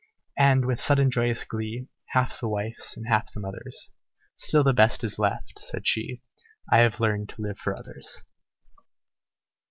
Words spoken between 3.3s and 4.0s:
the mother's,